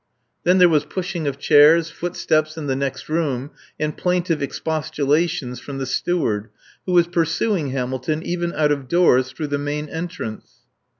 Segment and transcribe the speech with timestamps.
[0.45, 5.77] Then there were pushing of chairs, footsteps in the next room, and plaintive expostulations from
[5.77, 6.49] the Steward,
[6.87, 10.61] who was pursuing Hamilton, even out of doors through the main entrance.